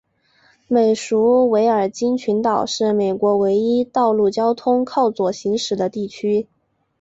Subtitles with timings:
[0.67, 6.47] 美属维尔京群岛是美国唯一道路交通靠左行驶的地区。